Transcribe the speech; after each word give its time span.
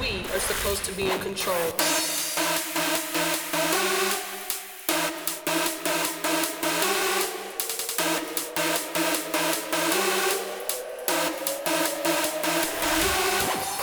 We 0.00 0.26
are 0.32 0.40
supposed 0.40 0.84
to 0.86 0.92
be 0.92 1.10
in 1.10 1.20
control. 1.20 1.56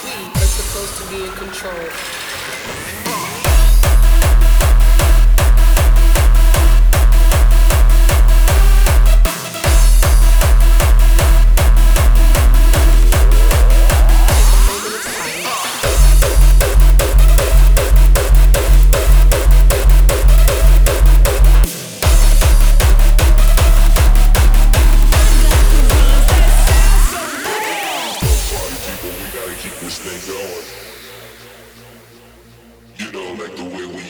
We 0.03 0.13
are 0.35 0.51
supposed 0.57 0.95
to 0.97 1.03
be 1.09 1.23
in 1.23 1.31
control. 1.33 2.96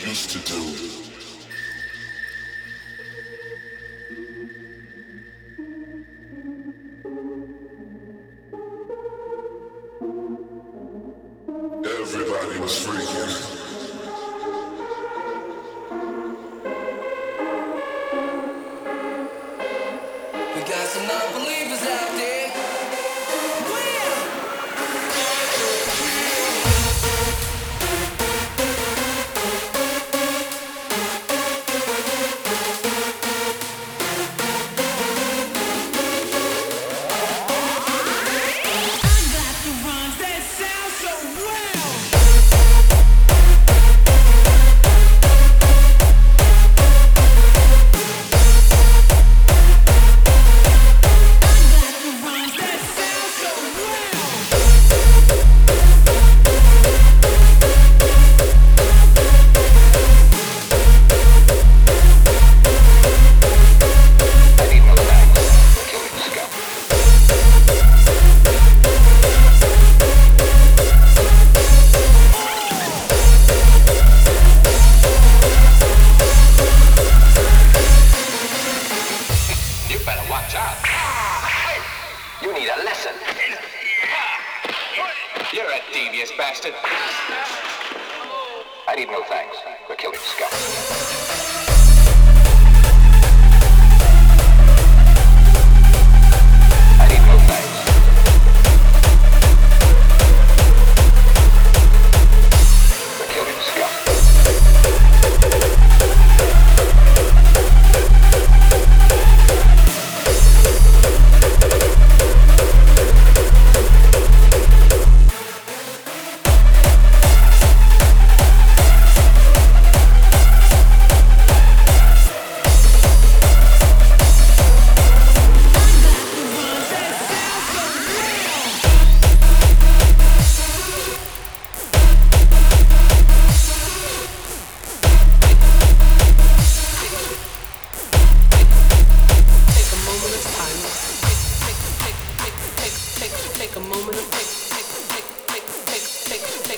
Used 0.08 0.30
to 0.30 0.38
do. 0.38 0.54
Everybody 11.84 12.58
was 12.60 12.86
freaking. 12.86 13.37
Out. 80.54 80.78
You 82.40 82.54
need 82.54 82.68
a 82.68 82.82
lesson. 82.82 83.12
You're 85.52 85.70
a 85.70 85.80
devious 85.92 86.32
bastard. 86.38 86.72
I 88.88 88.94
need 88.96 89.08
no 89.08 89.22
thanks 89.24 89.58
for 89.86 89.94
killing 89.96 90.18
scum. 90.20 91.67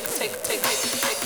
tick, 0.01 0.31
tick, 0.43 0.61
tick, 0.63 0.63
tick, 0.63 1.01
tick. 1.01 1.20